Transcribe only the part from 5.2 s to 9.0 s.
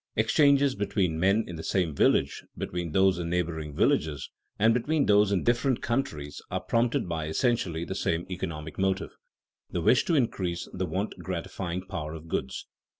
in different countries, are prompted by essentially the same economic